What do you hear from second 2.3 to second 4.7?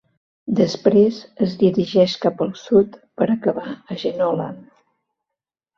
al sud per acabar a Jenolan.